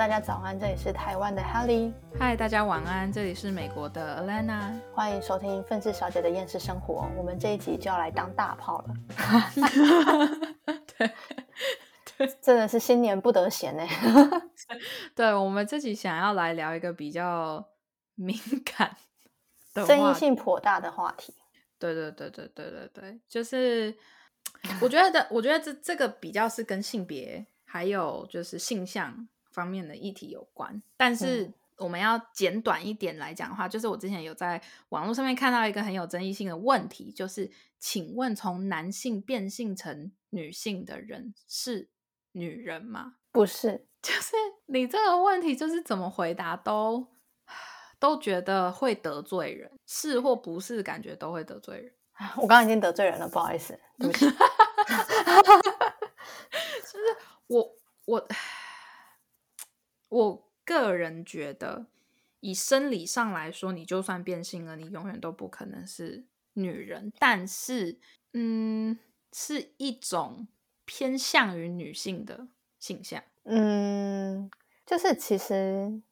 [0.00, 7.06] 大家早安，这里是台湾的 Helly，嗨，大家晚安，这里是美国的 Alana，欢迎收听愤世小姐的厌世生活。
[7.18, 8.94] 我们这一集就要来当大炮了，
[10.96, 11.12] 对，
[12.16, 13.86] 对，真的是新年不得闲哎。
[15.14, 17.62] 对，我们自己想要来聊一个比较
[18.14, 18.34] 敏
[18.74, 18.96] 感、
[19.86, 21.34] 争议性颇大的话题。
[21.78, 23.94] 对对对对对对对，就是
[24.80, 29.28] 我觉得，我觉得这这个比较是跟性别还有就是性向
[29.60, 30.82] 方面的议题有关。
[30.96, 41.90] 但是我们要简短一点来讲的话，就是我之前有在网络上面看到一个很有争议性的问题，就是请问从男性变性成女性的人是
[42.32, 43.14] 女人吗？
[43.32, 44.34] 不是，就是
[44.66, 47.06] 你这个问题就是怎么回答都。
[47.98, 51.92] 都觉得会得罪人，是或不是，感觉都会得罪人。
[52.36, 54.24] 我刚刚已经得罪人了，不好意思，对不起。
[56.80, 57.04] 就是
[57.48, 58.28] 我我
[60.10, 61.86] 我个人觉得，
[62.40, 67.10] 以生理上来说，你就算变性了，你永远都不可能是女人。
[67.18, 67.98] 但是，
[68.34, 68.98] 嗯，
[69.32, 70.46] 是一种
[70.84, 73.22] 偏向于女性的形象。
[73.44, 74.50] 嗯，
[74.84, 76.02] 就是其实。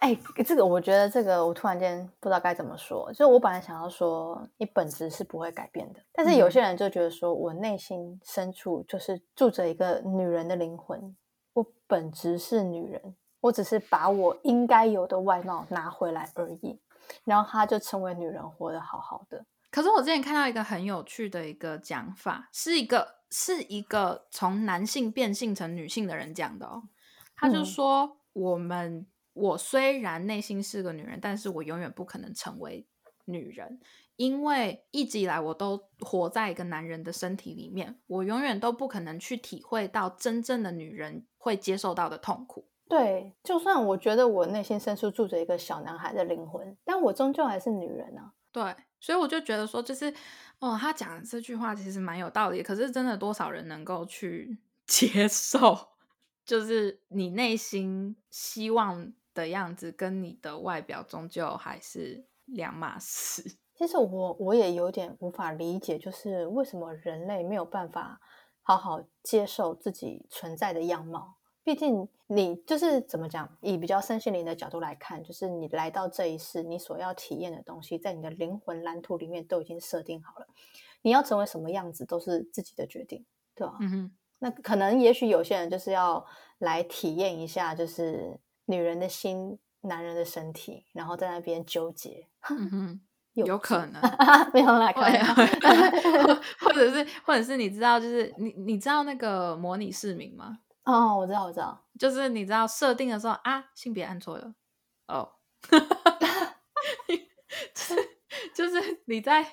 [0.00, 0.14] 哎，
[0.44, 3.10] 这个我觉得，这个我突然间不知道该怎么说。
[3.14, 11.16] 就我本来想要说，你本质是不会改变的，但是有些人就觉得说，我内心深处就是住着一个女人的灵魂，
[11.54, 16.78] 我本质是女人，我只是把我应该有的外貌拿回来而已，
[17.24, 19.44] 然后她就成为女人，活得好好的。
[19.70, 26.82] 可是我之前看到一个很有趣的一个讲法，是一个是一个从男性变性成女性的人讲的哦，
[27.34, 29.06] 他就说我们。
[29.38, 32.86] 我虽然内心是个女人，但是我永远不可能成为
[33.26, 33.78] 女人，
[34.16, 42.66] 因为一直以来我都活在一个男人的身体里面，我永远都不可能去体会到真正的女人会接受到的痛苦。
[42.88, 48.32] 对，就算我觉得我内心深处住着一个小男孩的灵魂，但我终究还是女人啊。
[48.52, 50.12] 对，所以我就觉得说，就是
[50.58, 55.88] 哦，他讲这句话其实蛮有道理，可是真的多少人能够去 接受？
[56.44, 59.12] 就是你内心希望。
[59.36, 63.58] 的样子跟你的外表终究还是两码事。
[63.74, 68.18] 其实我我也有点无法理解，就是为什么人类没有办法
[68.62, 71.34] 好好接受自己存在的样貌。
[71.66, 80.46] 毕竟你就是怎么讲，以比较身心灵的角度来看，就是你来到这一世，你所要体验的东西，在你的灵魂蓝图里面都已经设定好了。
[81.02, 83.74] 你要成为什么样子，都是自己的决定，对吧？
[83.80, 84.12] 嗯哼。
[84.38, 86.24] 那可能也许有些人就是要
[86.58, 88.38] 来体验一下，就是。
[88.68, 92.26] 女人的心，男人的身体，然后在那边纠结，
[93.34, 94.02] 有可能
[94.52, 100.58] 没有啦， 可能，或者是，或者是你知道，就是你你知道那个模拟市民吗？
[100.86, 104.54] 哦，我知道，我知道，就是你知道设定的时候啊，性别按错了，
[105.08, 105.28] 哦，
[107.74, 107.94] 就是
[108.54, 109.46] 就是你在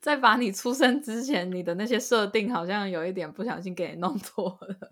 [0.00, 4.90] 在把你出生之前你的那些设定，好像有一点不小心给你弄错了。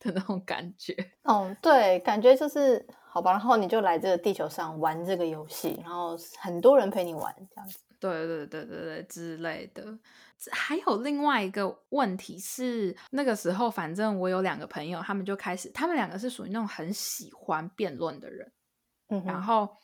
[0.00, 0.92] 的那种感觉，
[1.22, 9.98] 哦，对，感觉就是好吧，然后你就来这个地球上玩这个游戏，然后很多人陪你玩，这样子，对对对对对之类的。
[10.52, 18.52] 还有另外一个问题是，那个时候反正我有两个朋友，他们就开始，他们两个是属于那种很喜欢辩论的人，
[19.08, 19.76] 嗯，然后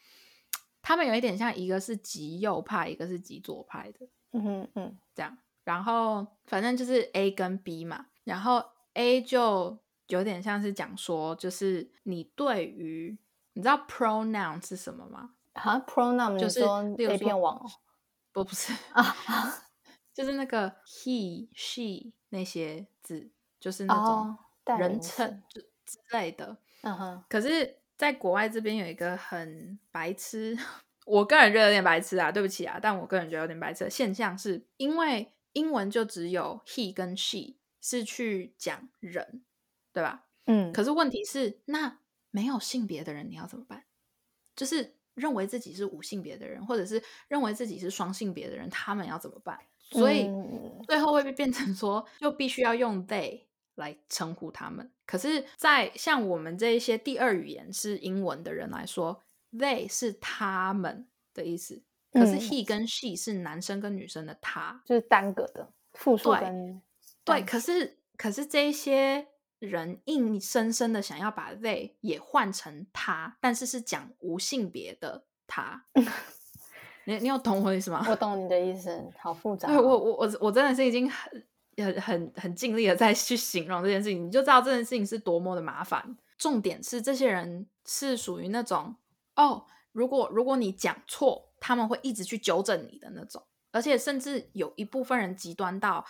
[0.81, 8.65] 他们有一点像，一个是极右派，一个是极左派的，嗯哼嗯，这样，然后反正就是 A 跟 B 嘛，然后
[8.95, 9.79] A 就。
[10.09, 13.17] 有点像是讲说，就是你对于
[13.55, 15.31] 你知道 pronoun 是什么吗？
[15.55, 16.61] 啊，pronoun 就是
[16.99, 17.59] 那片网，
[18.35, 19.17] 不不是啊，
[20.13, 24.37] 就是那个 he she 那些字，就是那种
[24.79, 25.43] 人称
[25.87, 26.59] 之类的。
[26.83, 27.25] 嗯哼。
[27.31, 30.59] 可是，在国外这边有一个很白痴，
[31.07, 39.45] 我个人觉得有点白痴啊，对不起啊，但我个人觉得有点白痴的现象，是因为英文就只有 he 跟 she 是去讲人。
[39.95, 40.25] 对吧？
[40.47, 42.01] 嗯，可是问题是，那
[42.33, 43.85] 没有性别的人你要怎么办？
[44.57, 49.59] 就是认为自己是无性别的人，或者是认为自己是双性别的人，他们要怎么办？
[49.91, 50.29] 所以
[50.87, 53.43] 最后会变成说，就必须要用 they
[53.77, 54.91] 来称呼他们。
[55.07, 59.23] 可是，在像我们这一些第二语言是英文的人来说
[59.53, 61.83] ，they 是他们的意思，
[62.13, 66.83] 可是 he 跟 she 是男生跟女生的他，就是单个的复数跟
[67.25, 67.43] 对。
[67.43, 69.29] 可是，可是这些。
[69.65, 75.85] 人硬生生的想要把 they 也换成他，但是是讲无性别的他。
[77.07, 78.05] 你你有懂我意思吗？
[78.09, 79.69] 我懂你的意思，好复杂。
[79.73, 81.45] 我我我我真的是已经很
[81.77, 86.17] 很很很尽力的在去形容这件事情，你就知道这件事情是多么的麻烦。
[86.39, 88.97] 重点是这些人是属于那种
[89.37, 96.05] 哦，如果如果你讲错，他们会一直去纠正你的那种，而且甚至有一部分人极端到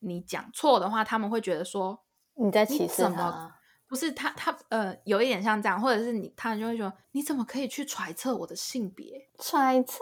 [0.00, 2.04] 你讲错的话，他们会觉得说
[2.40, 3.56] 你在歧视他。
[3.86, 9.28] 不是他，他呃，有一点像这样，或者是你，他就会说，你怎么可以去揣测我的性别？
[9.40, 9.98] 揣测？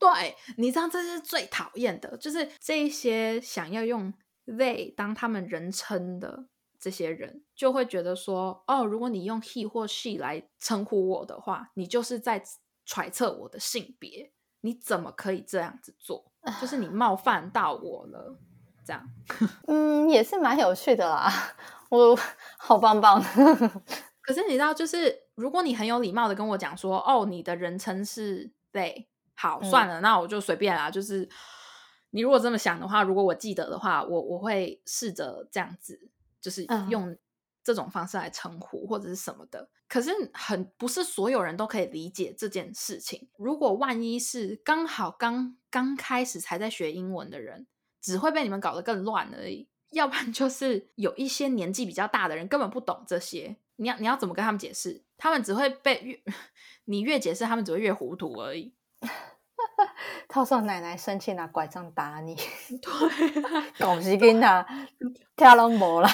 [0.00, 4.12] 对，你知道这是最讨厌的，就是这些想要用
[4.46, 6.46] they 当他们人称的
[6.80, 12.42] 这些人，就会觉得说，哦，如果你用 he 或 she 来称呼我的话，你就是在
[12.84, 14.32] 揣测我的性别，
[14.62, 16.32] 你怎么可以这样子做？
[16.60, 18.36] 就是你冒犯到我了，
[18.90, 19.10] 这样。
[19.68, 21.32] 嗯，也是蛮有趣的啦。
[21.90, 22.18] 我
[22.58, 23.22] 好棒棒，
[24.20, 30.90] 可是你知道，就是如果你很有礼貌的跟我讲说，哦，你的人称是 they，好，算了，那我就随便啦。
[30.90, 31.28] 就是
[32.10, 36.10] 你如果这么想的话，如果我记得的话，我我会试着这样子，
[36.40, 37.16] 就是用
[37.62, 39.68] 这种方式来称呼或者是什么的。
[39.88, 43.28] 可是很不是所有人都可以理解这件事情。
[43.36, 47.66] 如果万一是刚好刚刚开始才在学英文的人，
[48.00, 49.68] 只会被你们搞得更乱而已。
[49.90, 55.02] 要不然就是有一些年纪比较大的人根本不懂这些，你要你要怎么跟他们解释？
[55.18, 56.20] 他们只会被越
[56.86, 58.72] 你越解释，他们只会越糊涂而已。
[60.28, 63.30] 套上奶奶生气拿拐杖打你，对，
[63.78, 64.64] 搞死跟他
[65.36, 66.08] 跳龙魔了。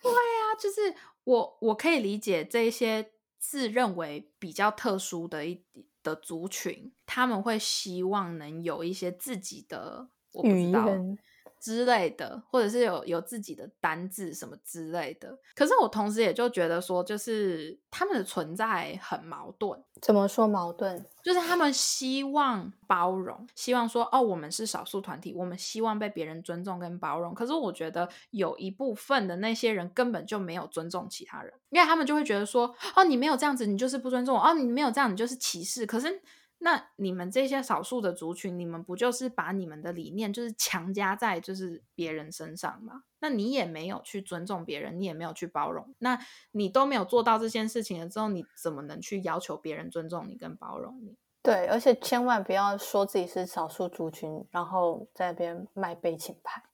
[0.00, 5.64] 对啊，就是我我可以理解这一些自认为比较特殊的一
[6.02, 10.08] 的族群，他们会希望能有一些自己的
[10.44, 11.18] 语言。
[11.60, 15.36] 之类的，或者是有有自己的单字什么之类的。
[15.56, 19.76] 可是我同时也就觉得说，就是他们的存在很矛盾。
[20.00, 21.04] 怎么说矛盾？
[21.20, 27.34] 就是他们希望包容，希望说哦，我们是少数团体，我们希望被别人尊重跟包容。
[27.34, 35.84] 可是我觉得有一部分的那些人根本就没有尊重其他人，因为他们就会觉得说哦，你没有这样子，你就是不尊重我；哦，你没有这样，你就是歧视。
[35.84, 36.22] 可是。
[36.60, 43.04] 那你们这些少数的族群，你们不就是把你们的理念就是强加在就是别人身上吗？
[43.20, 46.18] 那你也没有去尊重别人，你也没有去包容，那
[46.50, 51.16] 你都没有做到这件事情了之后，你怎么能去要求别人尊重你跟包容你？
[51.42, 56.64] 对，而且千万不要说自己是少数族群，然后在那边卖悲情牌。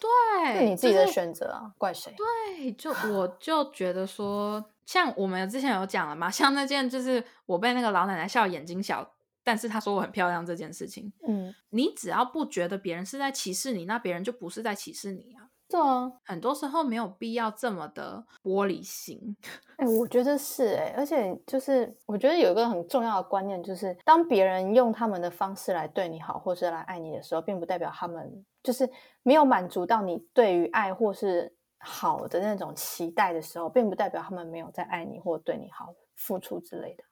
[0.00, 2.14] 对，是你自己的选择啊，怪谁？
[2.16, 9.12] 对，就我就觉得说，像我们之前有讲了嘛，像那件就是我被那个老奶奶笑眼睛小。
[9.44, 15.48] 但是他说我很漂亮这件事情，嗯，你只要不觉得别人是在歧视你，那别人就不是在歧视你啊。
[15.70, 19.36] 对啊，很多时候没有必要这么的玻璃心。
[19.76, 28.88] 哎，我觉得是哎，而且就是我觉得有一个很重要的观念，就是当别人用他们的方式来对你好，或是来爱你的时候，并不代表他们就是
[29.22, 37.04] 没有满足到你对于爱或是好的那种期待的时候，并不代表他们没有在爱你或对你好、付出之类的。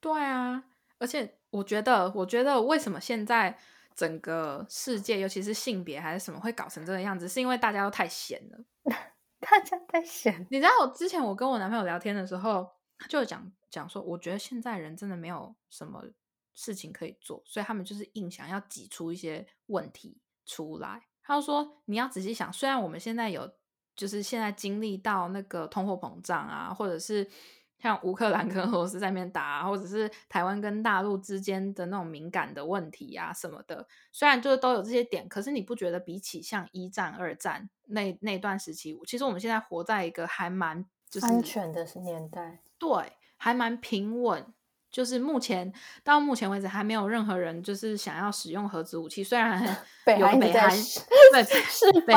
[0.00, 0.64] 对啊。
[1.02, 3.58] 而且我觉得，我觉得为什么现在
[3.96, 8.64] 整个世界，尤其是性别还是什么，会搞成这个样子，是因为大家都太闲了。
[9.40, 10.46] 大家太闲。
[10.48, 12.70] 你知道，我之前我跟我男朋友聊天的时候，
[13.08, 16.04] 就讲讲说，我觉得现在人真的没有什么
[16.54, 21.02] 事情可以做，所以他们就是硬想要挤出一些问题出来。
[21.24, 23.52] 他就说，你要仔细想，虽然我们现在有，
[23.96, 27.28] 就是现在经历到那个通货膨胀啊，或者是。
[27.82, 44.46] 像乌克兰跟俄罗斯在那边打，或者是台湾跟大陆之间的那种敏感的问题啊什么的，虽然就是都有这些点，可是你不觉得比起像一战、二战那那段时期，其实我们现在活在一个还蛮就是安全的年代，对，还蛮平稳。
[44.90, 45.72] 就是目前
[46.04, 49.24] 到目前为止，还没有任何人就是想要使用核子武器。
[49.24, 49.58] 虽然
[50.20, 50.70] 有北韩，
[51.32, 52.14] 对，是北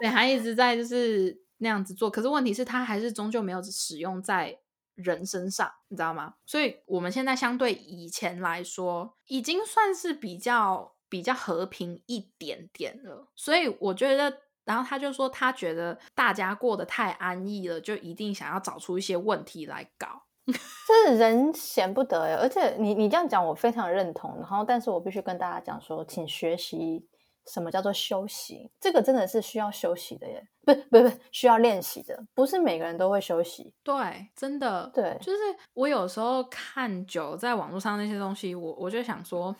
[0.00, 4.56] 北韩一直在就是那样子做，可是问题是，他还是终究没有使用在。
[5.02, 6.34] 人身上，你知道吗？
[6.46, 13.28] 所以我们现在相对以前来说，已经算是比较比较和平一点点了。
[13.34, 20.22] 所以我觉得，然后他就说，他觉得大家过得太安逸了，就一定想要找出一些问题来搞。
[20.46, 24.36] 这是人闲不得哎，而且你你这样讲，我非常认同。
[24.36, 27.06] 然后，但是我必须跟大家讲说，请学习。
[27.46, 28.70] 什么叫做休息？
[28.80, 33.74] 这个真的是需要休息的耶，不不不，需要练习的，不是每个人都会休息。
[33.82, 35.38] 对，真的，对，就是
[35.74, 39.54] 我有时候看久在网络上那些东西，我我就想说，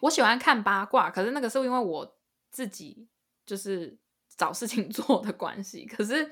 [0.00, 2.16] 我喜欢看八卦，可是那个是因为我
[2.50, 3.08] 自己
[3.44, 3.98] 就是
[4.36, 5.84] 找事情 做的关系。
[5.86, 6.30] 可是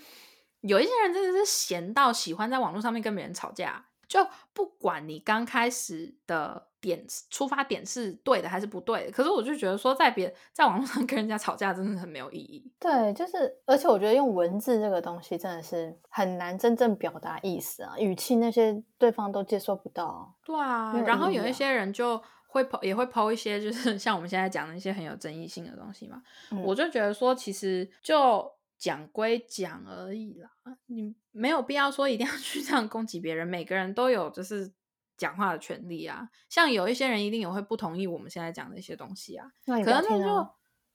[0.62, 6.68] 有一些人真的是闲到喜欢在网络上面跟别人吵架，就不管你刚开始的。
[6.84, 9.10] 点出发点是对的还是不对的。
[9.10, 12.70] 可是我就觉得说，在别在网络上跟人家吵架真的很没有意义。
[12.78, 20.36] 对，就是而且我觉得用文字这个东西真的是很难真正表达意思啊，语气那些对方都接受不到。
[20.44, 26.22] 对啊，然后有一些人就会抛也会抛一些，就是像我们现在讲的一些很有争议性的东西嘛。
[26.64, 28.52] 我就觉得说，其实就。
[28.76, 30.50] 讲归讲而已啦，
[30.86, 33.46] 你没有必要说一定要去这样攻击别人。
[33.46, 34.70] 每个人都有就是
[35.16, 36.28] 讲话的权利啊。
[36.48, 39.50] 像有一些人一定也会不同意我们现在讲的一些东西啊。
[39.64, 40.08] 可能就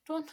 [0.04, 0.22] 就，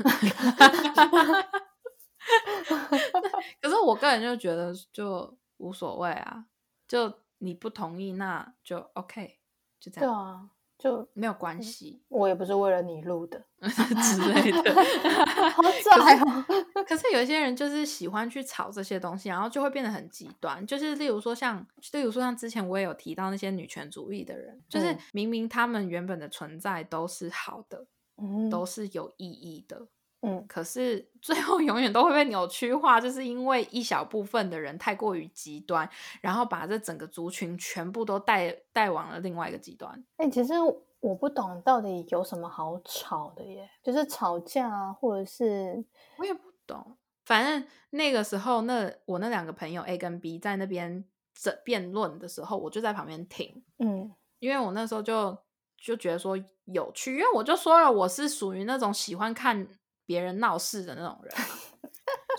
[3.61, 6.47] 可是我个人就觉得就无所谓啊。
[6.88, 9.38] 就你不同意，那就 OK，
[9.78, 10.11] 就这样。
[10.11, 10.50] 对啊。
[10.78, 14.75] 就没有关系，我也不是为了你录的 之类的，
[15.50, 16.45] 好拽哦。
[16.87, 20.64] 可是有一些人就是喜欢去炒这些东西，然后就会变得很极端。
[20.66, 27.87] 就是例如说像，例如说像之前我也有提到那些女权主义的人，就是明明他们原本的存在都是好的，
[28.18, 29.88] 嗯，都是有意义的。
[30.23, 35.89] 嗯，可是最后永远都会被扭曲化，就是因为一小部分的人太过于极端，
[36.21, 40.05] 然后把这整个族群全部都带带往了另外一个极端。
[40.17, 40.55] 哎，其实
[41.01, 45.85] 我不懂到底有什么好吵的耶，就是吵架啊，或者是
[46.19, 46.97] 我也不懂。
[47.25, 51.05] 反正那个时候，那我那两个朋友 A 跟 B 在那边
[51.35, 53.63] 这辩论的时候，我就在旁边听。
[53.79, 55.37] 嗯，因为我那时候就
[55.77, 59.69] 就觉得说有趣，因为我就说了，我是属于那种喜欢看。
[60.07, 61.35] 别人闹事的那种人，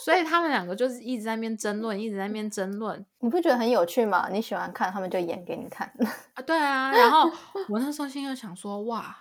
[0.03, 3.05] 所以他们两个就是一直在那边争论，一直在那边争论。
[3.19, 4.29] 你不觉得很有趣吗？
[4.31, 5.87] 你喜欢看，他们就演给你看
[6.33, 6.41] 啊。
[6.41, 7.29] 对啊，然后
[7.69, 9.15] 我那时候心又想说，哇，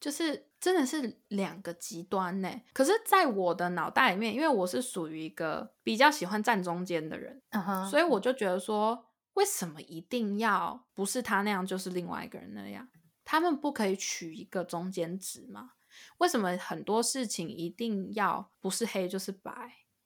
[0.00, 2.50] 就是真的是两个极端呢。
[2.72, 7.40] 可是，在我的脑袋里面，因为我是属于一个比较喜欢站中间的人，
[7.88, 12.88] 所以我就觉得说，为什么一定要不是他那样，就是另外一个人那样？
[13.24, 15.70] 他们不可以取一个中间值吗？
[16.18, 19.52] 为什么很多事情一定要不是黑就是白？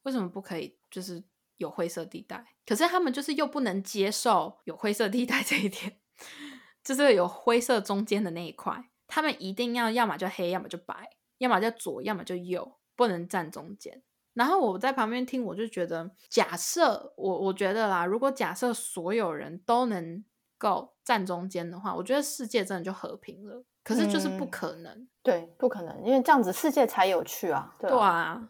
[0.02, 1.22] 为什么不可以就是
[1.56, 2.44] 有灰色地带？
[2.64, 6.00] 可是他们就是又不能接受有灰色地带这一点，
[6.84, 14.02] 就是有灰色中间的那一块，他们一定要要么就黑，要么就白，要么就左，要么就右，不能站中间。
[14.34, 20.24] 然后我在旁边听，我就觉得，假设我我觉得啦，如果假设所有人都能
[20.56, 23.64] 够站中间的话，我觉得世界真的就和平了。
[23.88, 28.46] 可是就是不可能，对，不可能，因为这样子世界才有趣啊，对啊，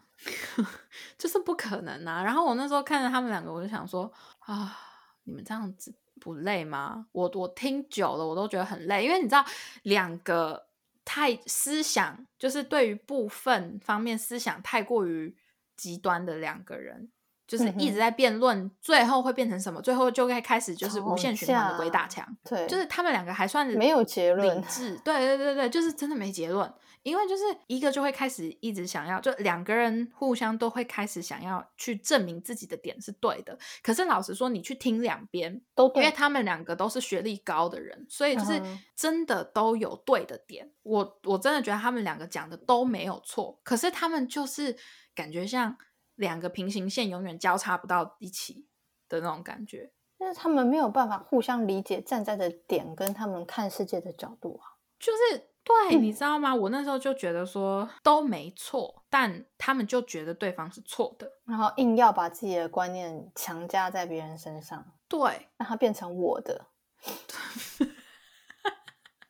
[1.17, 2.21] 就是不可能啊。
[2.21, 4.77] 然后我那时候看着他们两个，我就想说啊，
[5.23, 7.05] 你们这样子不累吗？
[7.13, 9.45] 我我听久了，我都觉得很累，因为你知道，
[9.83, 10.67] 两个
[11.05, 15.33] 太思想，就是对于部分方面思想太过于
[15.77, 17.09] 极端的两个人。
[17.49, 19.81] 就是一直在辩论，最后会变成什么？
[19.81, 22.23] 最后就会开始就是无限循环的鬼打墙。
[22.47, 24.95] 对，就是他们两个还算是没有结论，理智。
[25.03, 26.71] 对对对对，就是真的没结论。
[27.01, 33.57] 因为就是一个就会开始一直想要，就两个人互相都会开始想要去证明自己的点是对的。
[33.81, 38.61] 可是老实说，你去听两边都，因为他们两个都是学历高的人，所以就是
[38.95, 40.69] 真的都有对的点。
[40.83, 44.77] 我我真的觉得他们两个讲的都没有错，可是他们就是
[45.15, 45.75] 感觉像。
[46.19, 48.67] 两个平行线永远交叉不到一起
[49.07, 56.53] 的那种感觉，但是他们没有办法互相理解站在的点跟他们看世界的角度啊，就是对，你知道吗？
[56.53, 66.65] 我那时候就觉得说都没错，但他们就觉得对方是错的，然后硬要把自己的观念强加在别人身上，对，让它变成我的，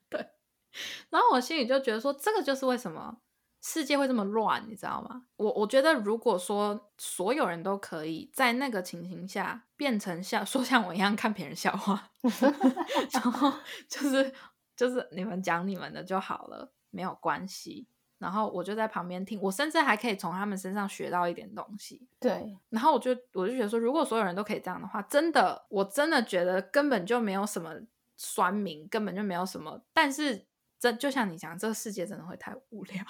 [0.09, 0.27] 对，
[1.11, 3.19] 然后我心里就觉得说，这个就是为什么。
[3.61, 5.23] 世界会这么乱，你知道吗？
[5.35, 12.11] 我我觉得，如果说所有人都可以在那个情形下变成像 说像我一样看别人笑话，
[13.11, 13.51] 然后
[13.87, 14.33] 就是
[14.75, 17.87] 就是你们讲你们的就好了，没有关系。
[18.17, 22.05] 然后我就在旁边听，我甚至还可以从他们身上学到一点东西。
[22.19, 27.73] 对，然后我就我就觉得说，如果所有人都可以这样的话，真的，我真的觉得根本就没有什么
[28.17, 29.81] 酸民，根本就没有什么。
[29.93, 30.45] 但是
[30.77, 33.01] 这就像你讲，这个世界真的会太无聊。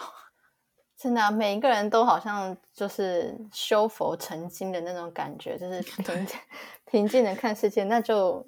[1.01, 6.27] 真的，每一个人都好像就是修佛成精的那种感觉，就是 平
[6.86, 8.46] 平静的看世界，那就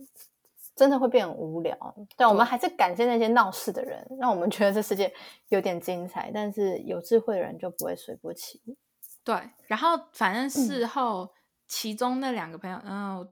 [0.75, 1.77] 真的会变很无聊。
[2.17, 5.13] 但我们还是感谢那些闹事的人，让我们觉得这世界
[5.47, 6.29] 有点精彩。
[6.33, 8.75] 但是有智慧的人就不会随波起舞。
[9.23, 9.33] 对，
[9.67, 11.29] 然后反正事后，
[11.69, 13.25] 其中那两个朋友，然后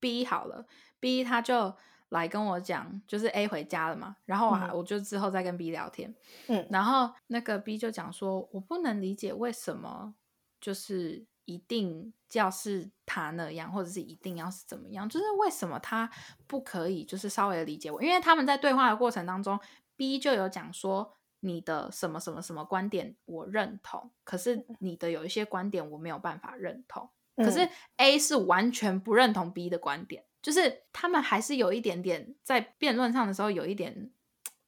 [0.00, 0.64] B 好了
[0.98, 1.74] ，B 他就。
[2.12, 6.14] 来跟我讲，就是 A 回家了嘛，然后我我就之后再跟 B 聊天，
[6.46, 10.14] 嗯，然后那个 B 就讲说，我不能理解为什么
[10.60, 16.10] 就是一定要是他那样，或者是一定要是怎么样，就是为什么他
[16.46, 19.58] 不可以就是稍微理解我，因为他们在对话的过程当中。
[19.94, 27.08] B 就有讲说你的什么什么什么观点我认同，可是你的有一些观点我没有办法认同。
[27.36, 34.10] 可是 A 是完全不认同 B 的观点，就是他们还是有一点点在辩论上的时候有一点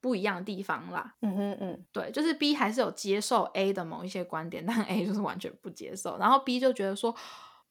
[0.00, 1.16] 不一样的地方啦。
[1.20, 6.16] 嗯哼嗯，对，就是 B 还是有接受 A 的某一些观点，但 A 就是完全不接受。
[6.18, 7.14] 然后 B 就觉得说，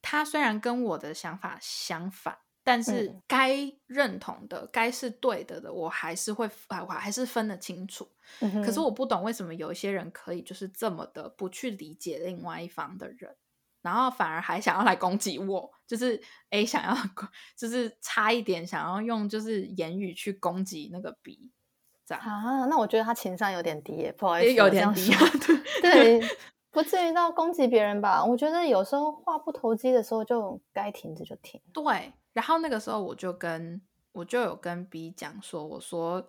[0.02, 8.08] 他虽然跟我的想法相反，但是该认同的、该是对的的，我还是会啊，我还是分得清楚。
[8.40, 13.36] 可是我不懂为什么有一些人可以就是这么的不去理解另外一方的人。
[13.84, 16.96] 然后反而还想要来攻击我，就是 A 想要，
[17.54, 21.52] 就是差一点想要用就是言语去攻击那个 B，
[22.06, 22.64] 这样啊？
[22.64, 25.12] 那我觉得他情商有点低，不好意思，有点低，
[25.82, 26.18] 对，
[26.72, 28.24] 不至于到攻击别人吧？
[28.24, 31.60] 我觉得有时候话不投机的时候就该停止就停。
[31.74, 36.26] 对，然后那个时候我就跟我就有跟 B 讲说，我说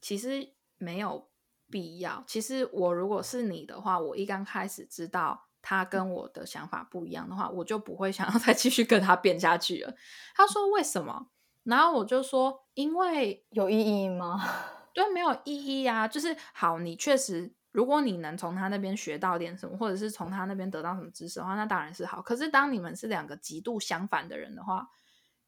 [0.00, 1.28] 其实没有
[1.68, 5.48] 必要，其实我如果是你的话，我一刚开始知道。
[5.66, 9.94] 他跟我的想法不一样的话，我就不会想要 再继续跟他变下去了。
[10.36, 11.28] 他说为什么？
[11.62, 14.38] 然后我就说，因为有意义吗？
[14.92, 16.06] 对，没有意义啊。
[16.06, 22.20] 就是好，你确实，如果你能从他那边学到点什么，或者是从他那边得到什么知识的话，那当然是好。
[22.20, 24.90] 可是当你们是两个极度相反的人的话，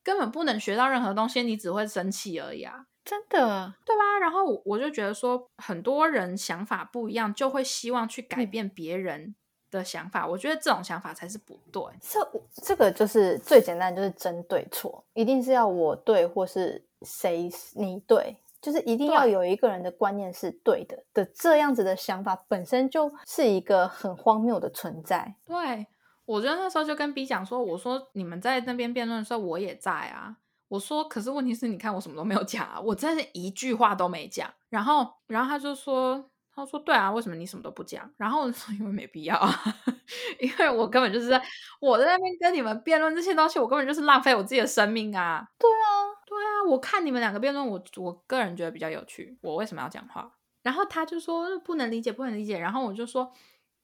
[0.02, 2.86] 根本不能学到任何东西，你只会生气而已啊！
[3.04, 4.18] 真的，对吧？
[4.18, 9.36] 然后我就觉得说，很多人想法不一样，就会希望去改变别人。
[9.76, 11.82] 的想法，我觉得这种想法才是不对。
[12.00, 21.24] 这这个就是最简单，就是争对错，一定是要我对，或是谁你对，就是一定要有一个人的观念是对的的。
[21.26, 25.34] 这样子的想法本身就是一个很荒谬的存在。
[25.44, 25.86] 对，
[26.24, 30.36] 我觉得那时候就跟 B 讲说，我说你们在那边辩论的时候，我也在啊。
[30.68, 34.52] 我说，可是问题是，你看我什么都没有讲啊，我真的是一句话都没讲。
[34.68, 36.28] 然后，然后他就说。
[36.56, 39.62] 他说：“对啊，为什么你什么都不讲？”然后说：“因为没必要啊，
[40.40, 41.40] 因为我根本就是在
[41.80, 49.38] 我在那边跟你们辩论这些东西，我根本就是浪费我自己的生命啊！”对啊，对啊，我看你们两个辩论，我我个人觉得比较有趣。
[49.42, 50.32] 我为什么要讲话？
[50.62, 52.58] 然后他就说不能理解，不能理解。
[52.58, 53.30] 然后我就说，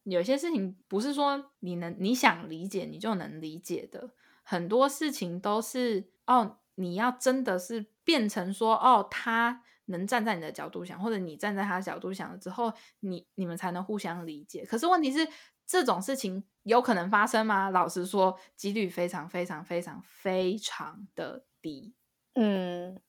[0.04, 4.10] 有些事情不是说你能你想理解你就能理解的，
[4.42, 9.62] 很多事情都是哦，你要真的是变成说哦他。
[9.86, 14.64] 能站在你的角度想，或者你站在他的角度想了之后，你你们才能互相理解。
[14.64, 15.28] 可是问题是，
[15.66, 17.70] 这种事情有可能发生吗？
[17.70, 21.94] 老实说，几率非常非常非常非常的低。
[22.34, 23.00] 嗯，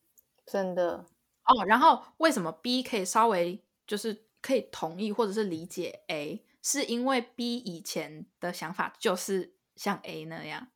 [0.46, 1.06] 真的
[1.46, 1.66] 哦。
[1.66, 10.68] 然后为什么 B 可以稍微就是可以同意或者是理解 A，是因为 B 以前的想法就是像 A 那样。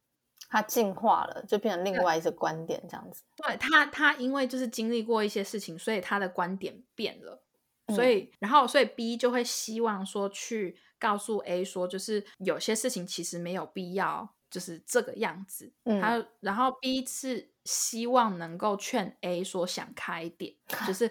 [0.49, 3.23] 他进化了，就变成另外一个观点这样子。
[3.35, 7.43] 对他，他因为就是经历过一些事情，所以他的观点变了。
[7.95, 15.71] 所以，然后，所以 B 就会希望说去告诉 A 说，就是有些事情其实没有必要，就是这个样子。
[15.85, 20.53] 他，然后 B 是希望能够劝 A 说想开点，
[20.85, 21.09] 就是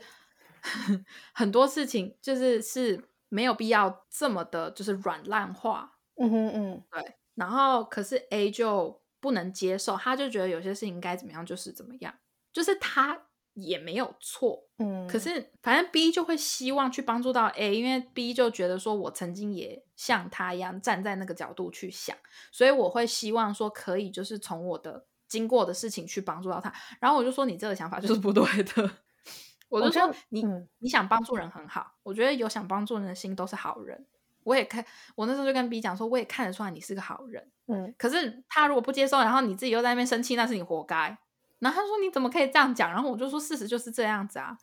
[1.33, 5.99] 很多事情就是是没有必要这么的，就是软烂化。
[6.17, 7.17] 嗯哼嗯，对。
[7.35, 9.01] 然后，可是 A 就。
[9.21, 12.15] 不能接受，他就觉得有些事情该怎么样就是怎么样，
[12.53, 15.07] 就是他也没有错，嗯。
[15.09, 22.17] 可是反正 B 就会希望去帮助到 A，因为 B 就觉得说我曾经也像他一样站在那个角度去想，
[22.53, 26.73] 所以我会希望说可以就是从我的经过的事情去帮助到他。
[27.01, 28.91] 然后我就说你这个想法就是不对的，
[29.69, 30.45] 我就说你
[30.79, 34.07] 你想帮助人很好，我觉得有想帮助人的心都是好人。
[34.47, 34.85] 我也看，
[35.17, 37.93] 我那时候就跟 B 讲说，我也看得出来你是个好人，嗯。
[37.99, 41.19] 可是他如果不接受，然后你自己又在那边生气，那是你活该。
[41.59, 42.91] 然后他说你怎么可以这样讲？
[42.93, 44.57] 然后我就说事实就是这样子啊，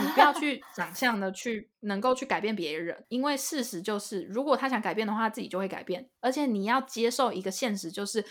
[0.00, 6.10] 你不要去 想象的去能够去改变别人，因为事实就是，如果他想改变的话，自己就会改变。
[6.20, 8.22] 而且你要接受一个现实，就是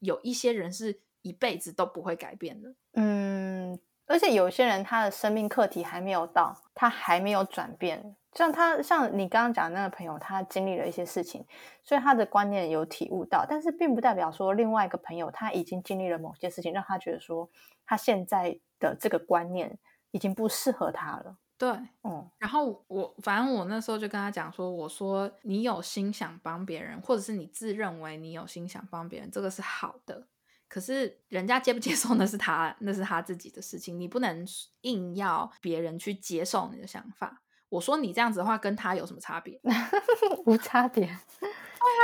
[0.00, 3.78] 有一些人是一辈子都不会改变的，嗯。
[4.08, 8.14] 而且有些人他的生命课题还没有到，他还没有转变。
[8.36, 11.44] 像他，像你刚刚讲那个朋友，他经历了一些事情，
[11.82, 17.50] 所以他的观念有体悟到，但是并不代表说另外一个朋友他已经经历了某些事情，让他觉得说
[17.86, 19.78] 他现在的这个观念
[20.10, 21.38] 已经不适合他了。
[21.56, 21.70] 对，
[22.04, 22.30] 嗯。
[22.38, 30.28] 然后我反正我那时候就跟他讲说，我说你有心想帮别人，或者是你自认为你有心想帮别人，这个是好的。
[30.68, 34.44] 可是人家接不接受 那是他那是他自己的事情，你不能
[34.82, 37.42] 硬要别人去接受你的想法。
[37.68, 39.60] 我说你这样子的话，跟他有什么差别？
[40.46, 41.02] 无差别。
[41.38, 42.02] 对啊，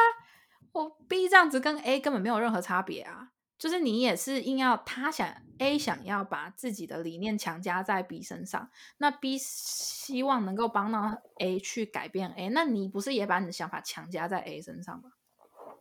[0.72, 3.30] 我 B 这样子跟 A 根本没有任何差别啊。
[3.58, 15.12] 就是你也是硬要他想 A 想要把自己的理念强加在 B 身上，那 B 希望能够帮到 A 去改变 A，那你不是也把你的想法强加在 A 身上吗？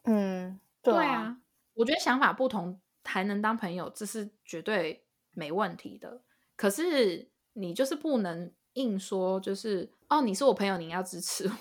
[0.03, 1.37] 嗯，对啊，
[1.73, 6.21] 我觉得想法不同还能当朋友，这是绝对没问题的。
[6.55, 11.51] 可是你就是不能硬说，就是哦，你是我朋友，你要支持。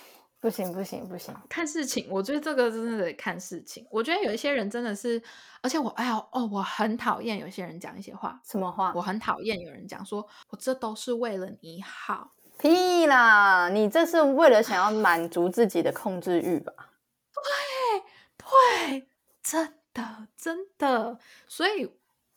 [0.40, 3.86] 不行不行不行，看事情，我觉得这个真的得看事情。
[3.90, 5.22] 我觉得有一些人真的是，
[5.60, 8.90] 而且我哎呀哦，我很讨厌有些人讲一些话，什么话？
[8.96, 13.68] 我很讨厌有人讲说，我这都是为了你好，屁啦！
[13.68, 16.72] 你这是为了想要满足自己的控制欲吧？
[17.34, 18.02] 对
[18.38, 19.08] 对，
[19.42, 21.90] 真的真的，所以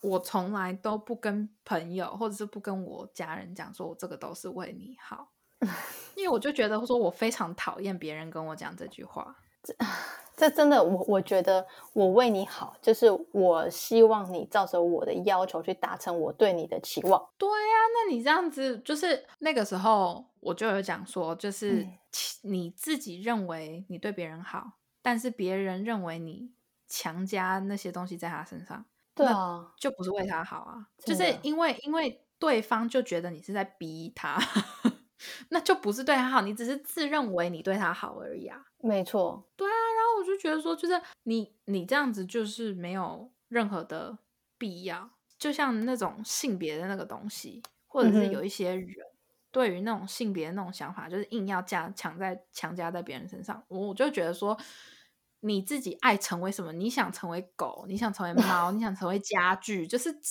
[0.04, 5.30] 我从来都不跟朋友或者是不跟我家人讲说我这个都是为你好。
[6.16, 9.36] 因为我就觉得说，我非常讨厌别人跟我讲这句话。
[9.64, 9.74] 这
[10.36, 17.30] 这真的，我我觉得我为你好，就是我希望你照着我的要求去达成我对你的期望。
[17.38, 21.88] 对呀，那你这样子，就是那个时候我就有讲说，就是
[22.42, 26.52] 你自己认为你对别人好，但是别人认为你
[26.90, 28.84] 强加那些东西在他身上，
[29.16, 34.38] 对啊，就不是为他好啊，就是因为因为对方就觉得你是在逼他。
[35.50, 38.62] 那就不是对他好，你只是自认为你对他好而已啊。
[38.80, 39.72] 没错，对啊。
[39.72, 44.18] 然后我就觉得说，就是你你这样子就是没有任何的
[44.58, 45.10] 必要。
[45.40, 48.94] 就像那种性别的那个东西，或者是有一些人
[49.50, 54.58] 对于那种性别的那种想法，就是硬要加强在强加在别人身上，我就觉得说。
[55.46, 56.72] 你自己爱成为什么？
[56.72, 60.18] 你想成为狗，你想成为猫，你想成为家具，就是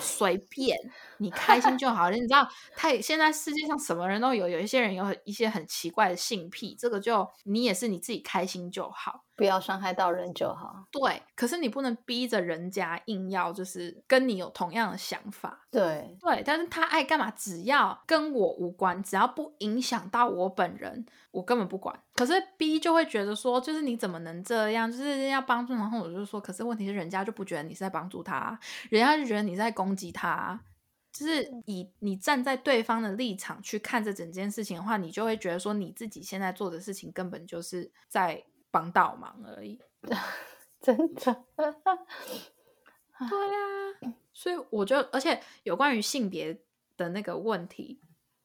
[0.00, 0.76] 随便
[1.16, 2.10] 你开心就好。
[2.10, 2.46] 你知道，
[2.76, 9.24] 太现在世界上什么人都有，有一些人有一些很奇怪的性癖，这个就你也是你自己开心就好。
[9.40, 10.84] 不要伤害到人就好。
[10.92, 15.66] 对，可是你不能逼着人家硬要就是跟你有同样的想法。
[15.70, 21.98] 对对，但是他爱干嘛，只要跟我无关，只要不影响到我本人，我根本不管。
[22.14, 30.60] 可是 B 就会觉得说，就是你怎么能这样，就是要帮助，然后我就说，可是问题是人家就不觉得你是在帮助他，人家就觉得你在攻击他。
[31.12, 38.44] 就是以你站在对方的立场去看这整件事情的话，你就会觉得说，你自己现在做的事情根本就是在。
[38.70, 39.78] 帮倒忙而已，
[40.80, 41.44] 真的。
[43.28, 46.58] 对呀，所以我就，而且有关于性别
[46.96, 48.00] 的那个问题，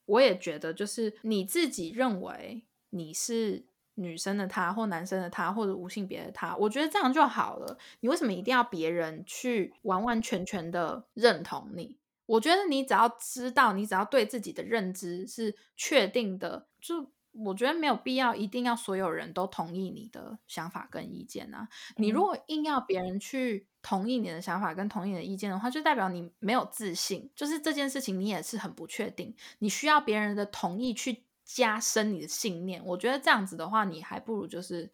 [0.06, 7.78] 我也觉得，就是你自己认为你是女生的他，或男生的他，或者无性别的他，我觉得这样就好了。
[8.02, 11.98] 你为什么一定要别人去完完全全的认同你？
[12.26, 17.12] 我觉得你只要知道，你只要对自己的认知是确定的，就。
[17.44, 21.68] 我觉得没有必要一定要所有人都同意你的想法跟意见啊！
[21.98, 32.82] 你如果硬要别人去同意你的想法跟同意你的意见的话，就代表你没有自信，就是这件事情你也是很不确定，你需要别人的同意去加深你的信念。
[32.86, 34.90] 我觉得这样子的话，你还不如就是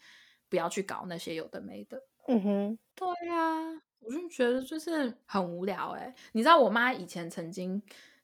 [0.50, 2.02] 不要去搞那些有的没的。
[2.28, 6.16] 嗯哼，对呀，我就觉得就是很无聊哎。
[6.32, 7.82] 你知道我妈以前曾经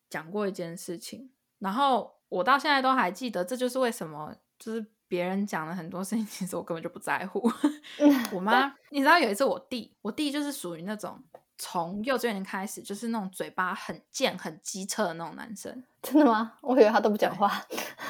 [0.10, 2.17] 讲过一件事情，然后。
[2.30, 7.52] 我到现在都还记得，这就是为什么，就是别人讲了很多事情，其实我根本就不在乎。
[8.34, 11.24] 我妈， 你知道有一次我弟，我弟就是属于那种
[11.58, 15.84] 从幼稚园开始就是那种嘴巴很贱、很机车的那种男生。
[16.02, 16.54] 真的吗？
[16.62, 17.48] 我以为他都不讲话。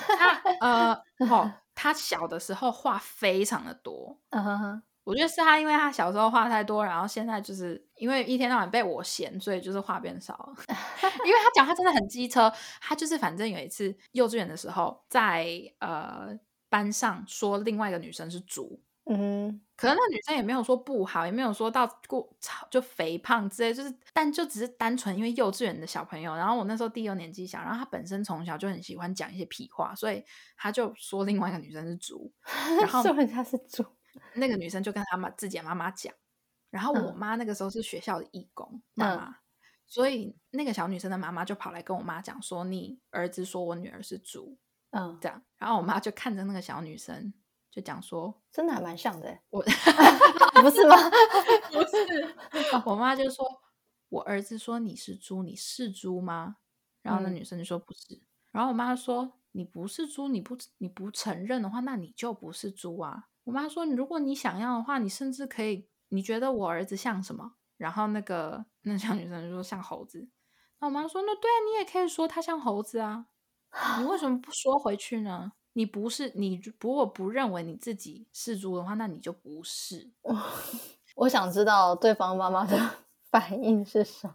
[0.07, 0.93] 他呃，
[1.29, 4.19] 哦，他小的时候话非常的多。
[4.31, 4.81] 嗯哼哼。
[5.07, 10.53] 我觉得是他，因为他小时候话太多，然后现在就是因为一天到晚被我嫌，所以就是话变少了。
[11.23, 15.47] 因为他讲话真的很机车，他就是反正有一次幼稚园的时候，在
[15.79, 22.29] 呃班上说另外一个女生是猪，嗯，可能那女生也没有说不好，也没有说到过
[22.69, 30.21] 就肥胖之类，就是但就只是单纯因为幼稚园的小朋友，然后我那时候第二年纪小，然后他本身从小就很喜欢讲一些屁话，所以
[30.57, 32.29] 他就说另外一个女生是猪，
[32.81, 33.85] 然后说人家是猪。
[34.33, 36.13] 那个女生就跟她妈自己的妈妈讲，
[36.69, 39.37] 然后我妈那个时候是学校的义工妈妈，
[39.87, 44.57] 所以那个小女生的妈妈就跑来跟我妈讲说：“你儿子说我女儿是猪。”
[44.91, 47.33] 嗯，这样，然后我妈就看着那个小女生
[47.69, 49.61] 就讲说：“真的还蛮像的，我
[50.63, 50.95] 不是吗？
[51.71, 52.35] 不是。”
[52.85, 53.45] 我妈就说
[54.09, 56.55] ：“我儿子说你是猪，你是猪吗？”
[57.03, 65.87] 然后那女生就说：“不是。”然后我妈说：“你不是猪，你不你不承认的话，那你就不是猪啊。”我妈说：“如果你想要的话，你甚至可以。
[66.09, 70.27] 你觉得我儿子像什么？”然后那个那小女生就说：“像猴子。”
[70.79, 73.27] 那我妈说：“那对啊，你也可以说他像猴子啊。
[73.99, 75.53] 你为什么不说回去呢？
[75.73, 80.11] 你不是你，如果不认为你自己是猪的话，那你就不是。
[81.15, 82.77] ”我想知道对方妈妈的
[83.31, 84.33] 反应是什么？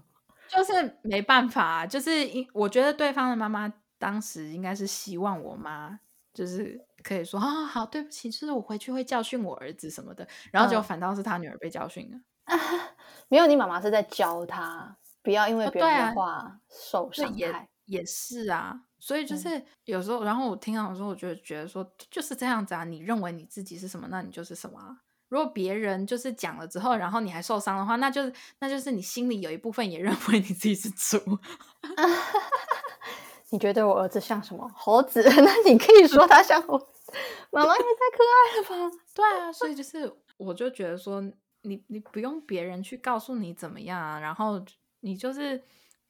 [0.49, 6.01] 就是没办法，就是因我觉得对方的妈妈当时应该是希望我妈
[6.33, 12.19] 就是可以说啊好，对不起，就是我回去会教训我儿子什么的，然后就反倒是他女儿被教训了。
[13.29, 17.69] 没有，你妈妈是在教他不要因为别人的话受伤害。
[17.87, 22.85] 也是啊，所以就是有时候，然后我听到的时候，我就觉得说就是这样子啊。
[22.85, 24.99] 你认为你自己是什么，那你就是什么。
[25.29, 31.19] 如果别人就是讲了之后，然后你还受伤的话，那就是那就是你心里有一部分也认为你自己是猪。
[33.53, 35.23] 你觉得我儿子像什么猴子？
[35.23, 36.87] 那你可以说他像猴子。
[37.53, 37.87] 妈妈也太
[38.17, 38.97] 可爱了吧？
[39.15, 41.23] 对啊，所以就是我就觉得说，
[41.63, 44.61] 你你不用别人去告诉你怎么样啊，然后
[45.01, 45.63] 你就是。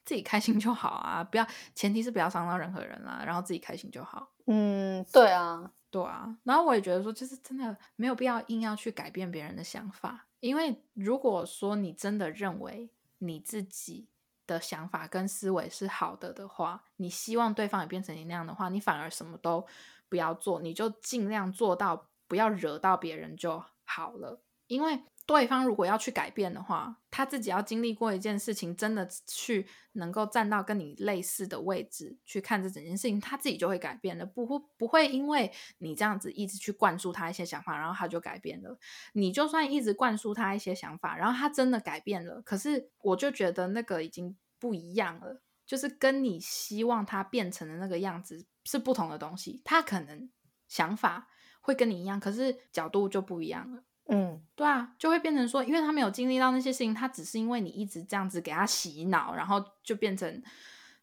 [0.05, 4.33] 自己开心就好啊，不要，前提是不要伤到任何人啦，然后自己开心就好。
[4.47, 6.37] 嗯，对啊，对啊。
[6.43, 14.09] 然后我也觉得说，就是真的没有必要硬要去改变别人的想法，因为如果说你真的认为你自己
[14.45, 19.65] 的想法跟思维是好的的话，你希望对方也变成你那样的话，你反而什么都
[20.09, 25.03] 不要做，你就尽量做到不要惹到别人就好了，因为。
[25.25, 38.77] 对方如果要去改变的话，他自己要经历过一件事情，真的去能够站到跟你类似的位置去看这整件事情，他自己就会改变了，不会不会因为你这样子一直去灌输他一些想法，然后他就改变了。
[39.13, 49.61] 你就算一直灌输他一些想法，然后他真的改变了，可是我就觉得那个已经不一样了，就是跟你希望他变成的那个样子是不同的东西。
[49.63, 50.29] 他可能
[50.67, 51.29] 想法
[51.61, 53.83] 会跟你一样，可是角度就不一样了。
[54.09, 60.43] 嗯，对啊，就会变成说，因为他没有经历到那些事情，他只是因为你一直这样子给他洗脑，然后就变成，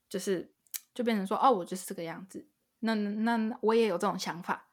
[0.09, 0.55] 就是
[0.93, 2.47] 就变成说，哦，我就是这个样子。
[2.81, 4.69] 那那我也有这种想法，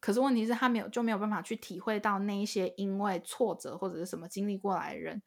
[0.00, 5.20] 可是问题是，他没有就没有办法去体会到那一些因为挫折或者是什么经历过来的人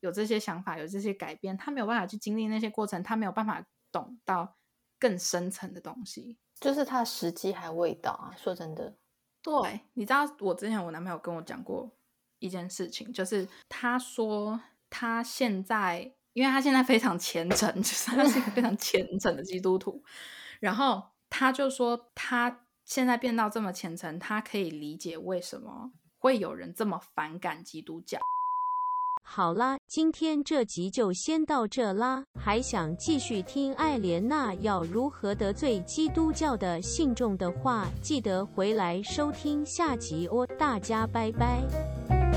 [0.00, 4.58] 有这些想法，有这些改变，他没有办法去经历那些过程，他没有办法懂到
[4.98, 8.34] 更深层的东西，就是他时机还未到啊。
[8.36, 8.96] 说真的，
[9.42, 11.90] 对，你知道我之前我男朋友跟我讲过。
[12.42, 20.02] 一件事情就是，他说他现在，因为他现在非常虔诚， 就是他是一个非常虔诚的基督徒。
[20.60, 28.18] 然后他就说，他现在变到这么虔诚，他可以理解为什么会有人这么反感基督教。
[29.24, 32.24] 好啦，今天这集就先到这啦。
[32.38, 40.44] 还想继续听艾莲娜要如何得罪基督教的信众的话，记得回来收听下集哦。
[40.58, 42.31] 大家拜拜。